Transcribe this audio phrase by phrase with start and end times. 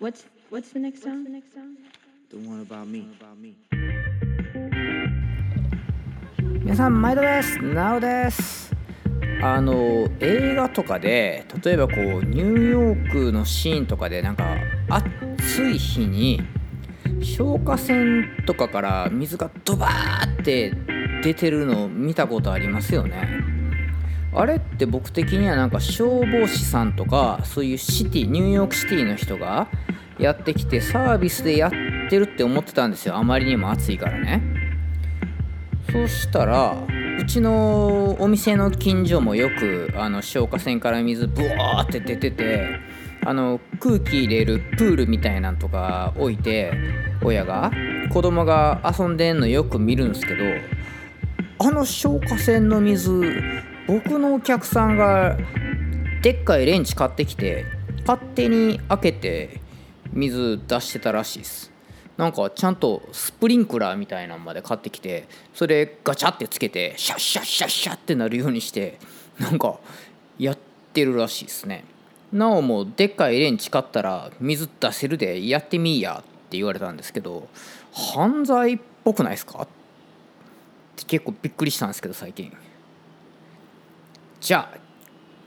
[0.00, 1.26] What's what's the next song?
[2.30, 3.06] The one about me.
[6.62, 8.74] 皆さん毎度ですなおです
[9.42, 14.56] あの映画とかで例えばこうニューヨークのシーンとかでなんか
[14.88, 16.40] 暑い日に
[17.20, 20.72] 消火栓とかから水がドバーって
[21.22, 23.49] 出てるのを見たことありますよね
[24.32, 29.68] あれって僕的にはなんか消防士さんとかそういうシティニューヨークシティの人が
[30.18, 31.70] やってきてサービスでやっ
[32.10, 33.16] てるって思ってたんですよ。
[33.16, 34.42] あまりにも暑いからね。
[35.90, 36.76] そしたら
[37.18, 42.78] うちのお店の近所もよくあの消火栓から水ブワーって出てて
[43.24, 46.72] あの空気入れるプールみたいなんとか置いて
[47.22, 47.70] 親が
[48.12, 50.44] 子供が遊んでんのよく見るんですけど
[51.58, 53.10] あの消火栓の水
[53.90, 55.36] 僕のお客さんが
[56.22, 57.64] でっかいレンチ買ってきて
[58.06, 59.60] 勝手に開けて
[60.12, 61.72] 水出してたらしいです。
[62.16, 68.96] なんかちゃんとスプリンクラーみたいなのまで買ってきてそれガチャってつけてシャッシャッシャッシャッってなるようにして
[69.40, 69.80] なんか
[70.38, 70.58] やっ
[70.92, 71.82] てるらしいですね。
[72.32, 77.48] なおもでっかいレンチ買ったら水出せるでやってみいやって言われたんですけど
[77.92, 79.62] 犯罪っぽくないですか？
[79.62, 79.68] っ
[80.94, 82.56] て結構びっくりしたんですけど最近。
[84.40, 84.78] じゃあ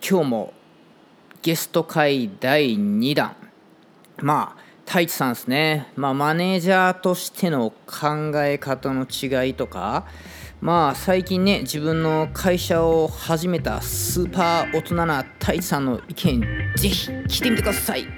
[0.07, 0.53] 今日も
[1.41, 3.35] ゲスト会第2弾。
[4.21, 10.05] まあ太一さんですね、まあ、マネージャーとしての考え方の違いとか。
[10.61, 16.41] まあ最近ね自分の会社を始めたスーパー大人な太一さんの意見
[16.77, 18.05] ぜひ聞いてみてください。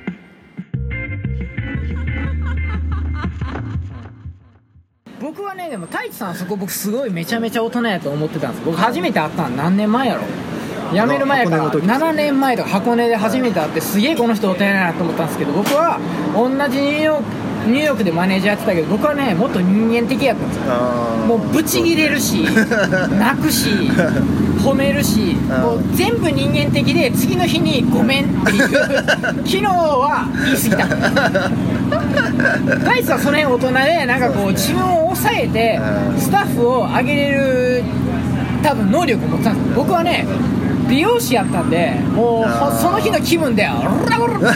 [5.21, 8.65] 僕はねでも太一さんそこ僕すごいめちゃめちゃ大人やと思ってたんです。
[8.65, 10.23] 僕初めて会ったの何年前やろ？
[10.93, 15.99] 辞める前から箱根の時7年前とか箱根で初めて会ってすげえこの人大人やなと思ったんですけど僕は
[16.35, 17.23] 同じニューヨーク
[17.65, 20.63] ニューヨークでマネージャーやってたけど僕はねもっと人間的やったんですよ。
[21.25, 22.43] もうブチギレるし
[23.17, 23.89] 泣くし
[24.59, 28.67] 褒めるしもう全部人間的で次の日に「ごめん」っていう。
[28.69, 31.49] 昨日は言い過ぎた。
[32.85, 33.67] 大地はその辺大人
[33.99, 35.79] でなんかこう自分を抑えて
[36.17, 37.83] スタッフを上げれる
[38.61, 40.25] 多分能力を持ってたんです僕はね
[40.87, 44.51] 美容師やったんでもうその日の気分で「オラオラボヨ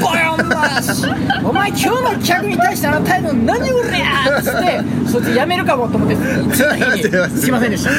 [0.46, 1.06] ンマシ
[1.44, 4.80] お前今日の客に対してあの態度何おりゃ!」っつって
[5.12, 7.90] そいつ辞めるかもと思って次の日にすいませんでした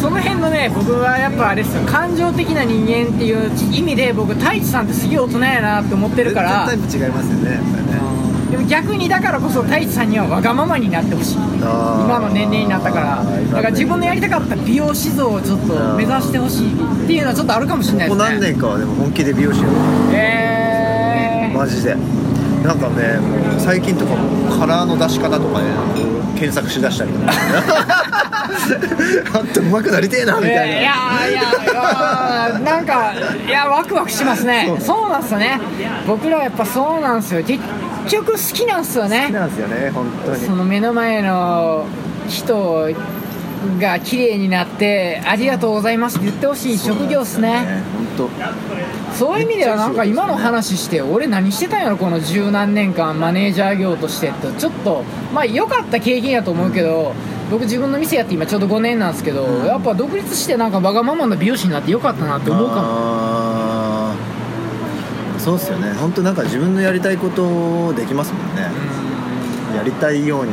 [0.00, 7.60] その辺のね僕はやっぱあれですよ感情的な人間っていう意味で僕太一さんってすげえ大人やなって思ってるからタイプ違いますよね
[8.50, 11.36] でも逆にだからこそ太一さんにはわがままになってほしい。
[11.36, 13.24] 今の年齢になったから。
[13.24, 18.40] だから自分のやりたかった美容師像をちょっと目指してほしいっていうのはちょっとあるかもしれないここですね。
[18.40, 19.76] 何年かはでも本気で美容師やって
[20.16, 21.96] えー、マジで。
[22.62, 23.18] なんかね
[23.58, 25.70] 最近とかもカラーの出し方とかね
[26.36, 27.32] 検索しだしたりとか。
[29.34, 33.12] あんた上手くなりてえなみたいな、いやいやいやなんか
[33.46, 34.72] いやワクワクしますね。
[34.80, 35.06] そう。
[35.10, 35.60] なんすよね。
[36.06, 37.42] 僕らやっぱそうなんすよ。
[37.42, 37.62] 結
[38.08, 39.22] 局好きなんすよね。
[39.22, 40.40] 好きなんですよね本当に。
[40.40, 41.86] その目の前の
[42.28, 42.88] 人
[43.80, 47.82] が綺麗になってありがとうございますって言ってほしい職業っすね。
[47.96, 48.06] 本
[49.12, 54.46] そういう意味ではなんか今の話して俺何してたんやろこの十何年間マネージャー業としてって。
[54.58, 55.02] ちょっと
[55.32, 57.14] まあ良かった経験やと思うけど
[57.50, 63.35] 僕自分の店やって今ちょうど5年なんですけどやっぱ独立してなんかわがままな美容師になってよかったなって当思うかも
[65.46, 65.92] そうっすよね。
[65.92, 68.62] 本当なんか自分のやりたいことできますもんね。
[69.76, 70.50] やりたいように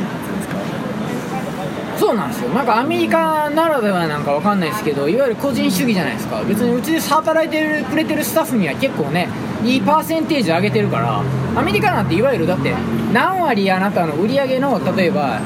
[1.98, 2.50] そうなんですよ。
[2.50, 6.44] なんかアメリカならではなんかわかんないですけどいわゆる個人主義じゃないですか。
[6.44, 9.30] 別にうちで働いてるくれてるスタッフには結構ね
[9.64, 11.24] いいパーセンテージ上げてるから
[11.60, 12.76] アメリカなんていわゆるだって
[13.12, 15.40] 何割あなたの売り上げの例えば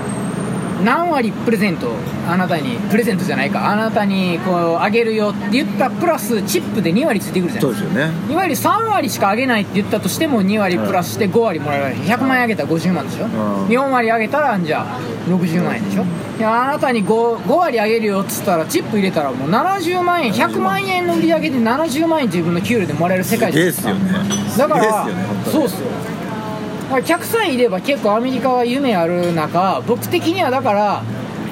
[0.84, 1.92] 何割プレゼント
[2.30, 3.72] あなたにプレゼントじゃないか。
[3.72, 7.90] あなたにこうあげるよって言ったプラスチップで2割ついてくるじゃないですか。
[7.90, 8.34] そうですよね。
[8.34, 13.68] いわゆる3割しか上げないって言ったとしても2割プラスして5割もらえる100万円上げたら50万でしょ、ん。
[13.68, 16.06] 4割上げたらじゃあ60万円でしょ。
[16.38, 23.90] いやあなたに 5, 5割上げるよっつったらチップ入れたらもう70万円100万円の売り上げで70万円自分の給料でもらえる世界じゃないですか。
[23.90, 24.58] すげえっすよね。
[24.58, 25.14] だからね
[25.52, 25.88] そうっすよ
[27.06, 31.04] 客さんいれば結構アメリカは夢ある中僕的にはだから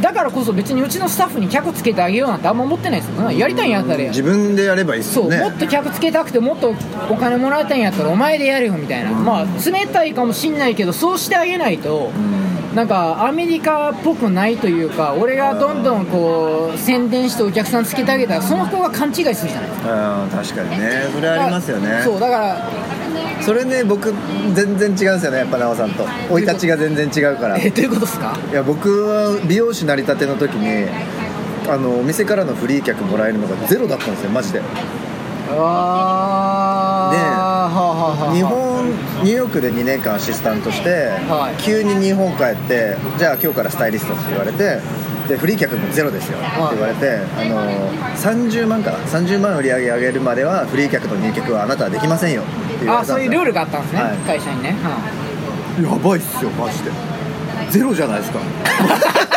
[0.01, 3.31] だからこそ別にうちのスタッフに客つけてあげようなんてあんま思ってないですよ。
[3.31, 5.39] やりたいんやったらや自分でやればいいっすそう、よね。
[5.39, 6.75] もっと客つけたくてもっと
[7.09, 12.11] お金もらいたいんやったらお前でやるよみたいな、まあ冷たいかもしんないけどそうしてあげないと、
[12.75, 20.27] なんかアメリカっぽくないというか俺がどんどんこう宣伝してお客さんつけてあげたらその人が勘違いするじゃないですか。
[20.31, 20.91] 確かにね。
[21.13, 22.01] それありますよね。
[22.03, 22.69] そうだから
[23.41, 24.13] それね僕
[24.53, 26.05] 全然違うんですよねやっぱ奈緒さんと。
[26.29, 27.57] 生い立ちが全然違うから。
[27.57, 28.37] いえどういうことですか？
[28.51, 30.89] や僕は美容師なりたての時に
[31.69, 34.61] あのお店からのフリー客もらえるのがゼロだったんですよマジで。
[35.57, 37.15] ああ
[38.33, 38.85] 日本
[39.23, 40.89] ニューヨークで2年間アシスタントして、
[41.29, 41.61] はい。
[41.61, 44.79] 急に日本帰ってじゃあ今日からスタイリストって言われて
[45.27, 46.75] でフリー客もゼロですよってはい。
[46.75, 52.45] 言われて、あの30万かな？30万売り上げ上げるまではフリー客と入客はあなたはできませんよっ
[52.79, 53.15] て言わあれたんですよ。
[53.15, 54.17] そういうルールがあったんですね、はい。
[54.17, 54.75] 会社にね、
[55.81, 56.91] やばいっすよマジで。
[57.71, 58.39] ゼロじゃないですか。
[58.39, 59.34] う ん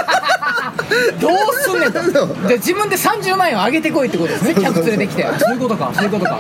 [1.20, 2.02] どうすんねんと。
[2.02, 4.55] そうで自分で30万円を上げてこいってことですね。
[4.55, 5.26] 客連れてきて。
[5.38, 6.38] そういうことかそういうことか。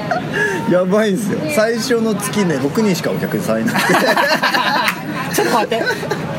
[0.70, 1.38] やばいんですよ。
[1.54, 3.94] 最初の月ね6人しかお客さんいなくて。
[5.34, 5.84] ちょっと待って。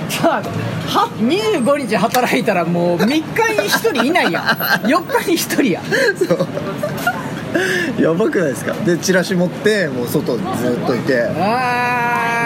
[0.09, 0.59] ちょっと待って
[0.89, 4.44] は25日働いたらもう3日に1人いないやん。
[4.88, 5.81] 4日に1人や
[6.17, 6.47] そう。
[8.01, 8.73] やばくないですか？
[8.85, 11.21] でチラシ持ってもう外ずっといて。
[11.23, 12.38] あー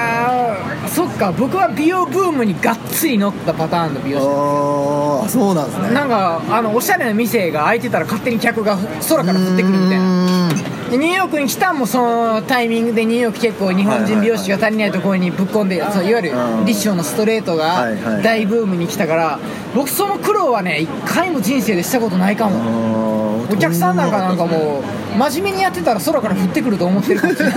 [0.88, 4.26] そっか僕は美容ブームにがっつり乗ったパターンの美容師。
[4.26, 5.92] ああそうなんですね。
[5.92, 10.50] なんかあのおしゃれな店が開いてたら勝手に客が空から降ってくるみたいな
[10.98, 16.66] ニューヨークに来たんもそのタイミングでニューヨーク結構日本人美容師が足りないところにぶっ込んでそういわゆるうん。
[16.66, 18.24] 立証のストレートがはいはい。
[18.24, 19.40] 大ブームに来たから
[19.76, 23.24] 僕その苦労はね一回も人生でしたことないかも。
[23.52, 27.56] お客さんなんかなんかもう真面目にやってたら空から降ってくると思ってるかもしれない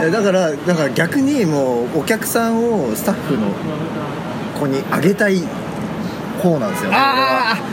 [0.00, 3.48] えだからだから逆にもうお客さんをスタッフの
[4.58, 5.42] 子にあげたい
[6.42, 6.96] 方なんですよね。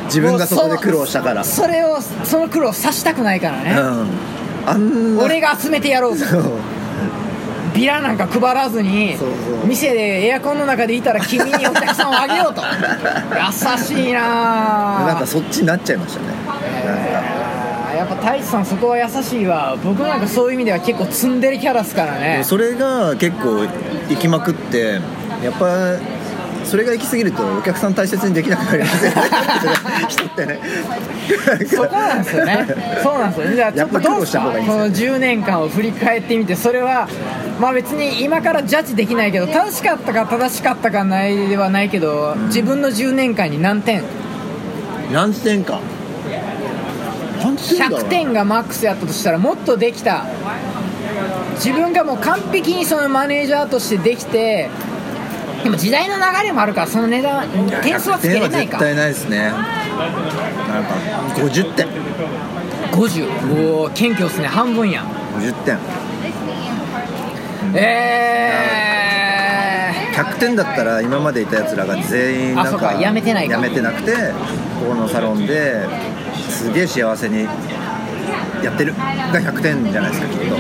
[0.05, 1.43] 自分がそこで苦労したから。
[1.43, 4.34] それをその苦労さしたくないからね、うん
[4.65, 5.23] あんな。
[5.23, 6.17] 俺が集めてやろう。
[6.17, 6.43] とそう。
[7.73, 9.67] ビラなんか配らずにそうそう。
[9.67, 12.61] 店でエアコンの中でいたら君にお客さんをあげようと。
[13.35, 15.07] 優しいなぁ。
[15.07, 16.27] なんかそっちになっちゃいましたね。
[17.97, 19.75] やっぱ太一さんそこは優しいわ。
[19.83, 22.41] 僕なんかそういう意味では結構ツンデレキャラっすからね。
[22.43, 23.65] それが結構
[24.09, 24.99] 行きまくって
[25.43, 25.67] やっぱ
[26.65, 29.17] それが行き過ぎるとお客さん大切にできなくなりますよね。
[30.09, 30.59] 人ってね
[31.67, 32.67] そこなんですよね。
[33.03, 34.37] そうなんですよじゃあちょっとどうこのです
[35.03, 37.07] 10年間を振り返ってみてそれは
[37.59, 44.03] まあ別に今からジャッジできないけど正しかったか正しかったかないではないけど自分の10年間に何点？
[45.13, 45.79] 何点か。
[47.43, 50.25] 何点だろう？100点がマックスやったとしたらもっとできた。
[51.55, 54.69] 自分がもう完璧にそのマネージャーとしてできて
[55.65, 57.49] でも時代の流れもあるからその値段
[57.81, 59.37] 点数はつけれない100点は絶か対ないですね。
[59.39, 60.93] なんか
[61.37, 61.87] 50点
[62.91, 64.47] 50おお謙虚っすね。
[64.47, 65.01] 半分や
[65.39, 65.79] 50点
[67.73, 68.45] え
[70.13, 73.55] 100点だったら今までいたやつらが全員なんか辞めてないか。
[73.55, 74.11] 辞めてなくて
[74.79, 75.83] ここのサロンで
[76.47, 77.47] すげえ幸せに
[78.63, 80.55] やってるが100点じゃないですかきっと。
[80.55, 80.59] ー、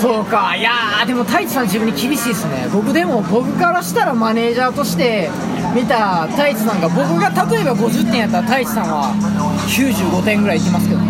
[0.00, 0.54] そうか。
[0.56, 2.68] いやーでも太一さん自分に厳しいですね。
[2.72, 5.30] 僕でも僕からしたらマネージャーとして
[5.74, 9.14] 見た太一さんが僕が例えば50点やったら太一さんは
[9.68, 11.06] 95点ぐらいいきますけどね。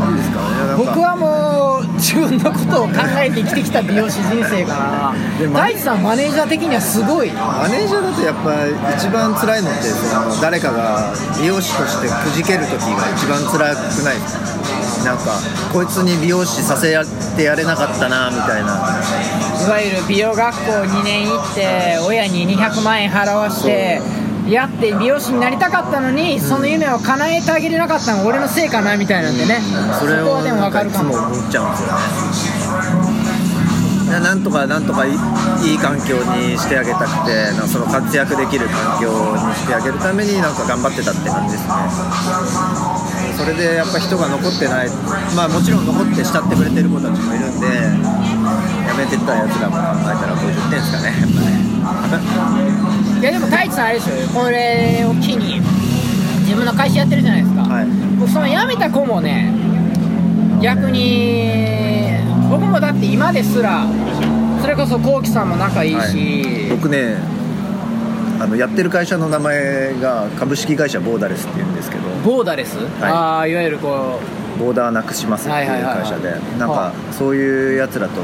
[0.77, 7.33] 僕はもう自分のことを考えて生きてきた美容師人生から太一さんマネージャー的にはすごい。
[7.33, 14.76] マネージャーだとやっぱ一番辛いのってその誰かが美容師としてくじける時が一番辛くないですか？
[15.07, 15.39] なんか
[15.73, 16.91] こいつに美容師させ
[17.37, 18.99] てやれなかったなみたいな。
[19.65, 24.03] いわゆる美容学校2年行って親に200万円払わして
[24.49, 29.61] やって美容師になりたかったのにその夢を叶えてあげれなかったのは俺のせいかなみたいなんでね。
[30.01, 31.15] それをこはでも分かるかも。
[31.15, 31.93] も思っちゃうんですよ。
[31.93, 32.46] ね
[34.07, 35.15] ななんとかなんとかいい
[35.75, 41.73] い環境にしてあげたくてなその活躍できる環境にしてあげるためになんか頑張ってたって感じですね。
[43.37, 44.89] それでやっぱ人が残ってない
[45.37, 51.67] まあもちろん残って慕ってくれてる子たちもいるんでやめてったやつらも考えたら50点ですかねやっぱね。
[53.21, 55.61] いやでも太一さんあれでしょこれを機に
[56.41, 57.87] 自分の会社やってるじゃないですか、はい。
[58.19, 59.53] 僕その辞めた子もね
[60.63, 61.86] 逆に僕
[62.77, 63.87] もだって今ですら
[64.61, 67.17] それこそこうきさんも仲いいし、はい僕ね
[68.39, 72.03] あのやってる会社の名前が株式会社ボーダレスっていうんですけど。
[72.23, 74.21] ボーダレス、ああいわゆるこ
[74.59, 76.03] ボーダーなくしますっていうはいはいはいはい。
[76.03, 78.21] 会社でなんはかそういうやつらと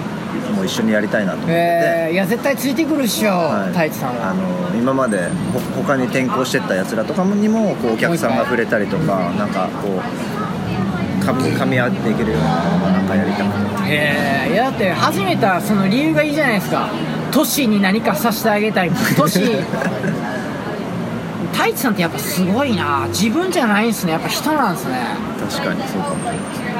[0.54, 3.68] も一緒にやりたいなと思って、えー、いや絶対ついてくるっしょ、はい。
[3.68, 4.32] 太一さんは。
[4.32, 10.41] あの今までほ他に転校してったやつらとかにもこうお客さんが触れたりとかなんかこう
[11.24, 11.32] か
[11.66, 13.50] み合っていけるようななんかやりたく
[13.84, 16.88] てえー、いやだって始めたその理由がいいじゃないですか。
[17.30, 19.40] 都市に何かさせてあげたい 都市。
[21.52, 23.06] 太一さんってやっぱすごいな。
[23.08, 24.12] 自分じゃないんですね。
[24.12, 25.32] やっぱ人なんですね。
[25.48, 26.72] 確かにそうかもしれないですね、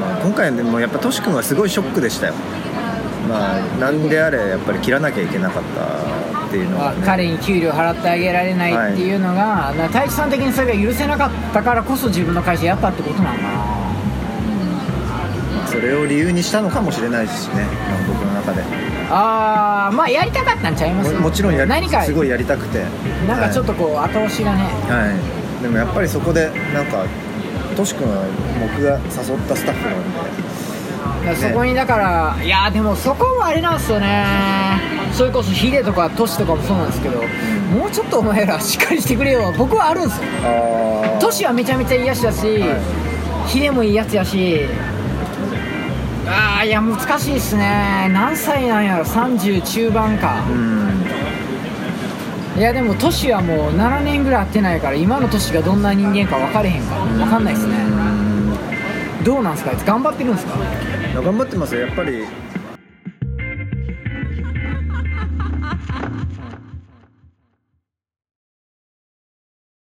[0.00, 2.34] まあ、今回でもやっぱトシ君はすごいショックでしたよ
[3.28, 13.48] まあなんであれやっぱり切らなきゃいけなかったっていうのは、ね、彼に給料払ってあげられないっていうのが、だから太一さん的にそれが許せなかったからこそ自分の会社やったってことなのかな。
[13.48, 13.54] ま
[15.64, 18.62] あそれを理由にしたのかもしれないですしねまあ僕の中で。
[19.10, 21.12] ああまあやりたかったんちゃいます？
[21.12, 22.84] ももちろんやり何かすごいやりたくて。
[23.26, 25.14] なんかちょっとこう後押しがね、はい、は
[25.60, 27.04] い、でもやっぱりそこでなんか
[27.76, 28.24] トシ君は
[28.60, 30.02] 僕が誘ったスタッフなん
[30.36, 30.42] で
[31.36, 34.24] そこにだから、いやでもそこもあれなんですよね。
[35.12, 37.22] それこそヒデとかトシとかもそうなんですけど、
[37.76, 39.52] もうちょっとお前らしっかりしてくれよ。
[39.56, 40.24] 僕はあるんですよ。
[41.20, 42.64] トシはめちゃめちゃいいやつだし、
[43.46, 44.66] ヒデもいいやつやし
[46.26, 48.10] ああいや難しいっすね。
[48.12, 49.04] 何歳なんやろ。
[49.04, 50.44] 30中盤か。
[50.48, 50.88] うん。
[52.58, 57.74] いやでもトシはもう7年ぐらい会ってないから今のトシがどんな人間か分かれへんから分かんないっすね
[59.28, 60.54] どうなんですかあいつ頑張ってるんですか？
[61.22, 61.82] 頑張ってますよ。
[61.82, 62.24] やっぱり